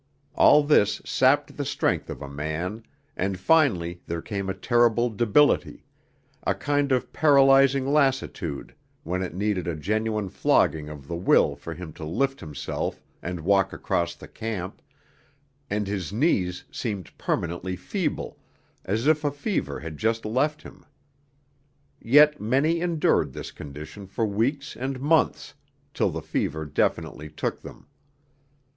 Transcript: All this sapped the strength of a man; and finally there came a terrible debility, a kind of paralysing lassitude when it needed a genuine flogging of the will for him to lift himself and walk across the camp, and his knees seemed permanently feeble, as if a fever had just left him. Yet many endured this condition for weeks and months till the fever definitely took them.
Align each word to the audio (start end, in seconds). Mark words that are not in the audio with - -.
All 0.33 0.63
this 0.63 0.99
sapped 1.05 1.57
the 1.57 1.63
strength 1.63 2.09
of 2.09 2.23
a 2.23 2.27
man; 2.27 2.81
and 3.15 3.37
finally 3.39 4.01
there 4.07 4.23
came 4.23 4.49
a 4.49 4.55
terrible 4.55 5.11
debility, 5.11 5.85
a 6.41 6.55
kind 6.55 6.91
of 6.91 7.13
paralysing 7.13 7.85
lassitude 7.85 8.73
when 9.03 9.21
it 9.21 9.35
needed 9.35 9.67
a 9.67 9.75
genuine 9.75 10.27
flogging 10.27 10.89
of 10.89 11.07
the 11.07 11.15
will 11.15 11.55
for 11.55 11.75
him 11.75 11.93
to 11.93 12.03
lift 12.03 12.39
himself 12.39 13.03
and 13.21 13.41
walk 13.41 13.73
across 13.73 14.15
the 14.15 14.27
camp, 14.27 14.81
and 15.69 15.85
his 15.85 16.11
knees 16.11 16.63
seemed 16.71 17.15
permanently 17.19 17.75
feeble, 17.75 18.39
as 18.83 19.05
if 19.05 19.23
a 19.23 19.29
fever 19.29 19.81
had 19.81 19.99
just 19.99 20.25
left 20.25 20.63
him. 20.63 20.83
Yet 22.01 22.41
many 22.41 22.79
endured 22.81 23.33
this 23.33 23.51
condition 23.51 24.07
for 24.07 24.25
weeks 24.25 24.75
and 24.75 24.99
months 24.99 25.53
till 25.93 26.09
the 26.09 26.23
fever 26.23 26.65
definitely 26.65 27.29
took 27.29 27.61
them. 27.61 27.85